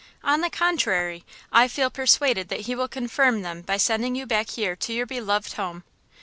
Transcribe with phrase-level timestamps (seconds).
[0.23, 4.49] On the contrary, I feel persuaded that he will confirm them by sending you back
[4.49, 5.83] here to your beloved home."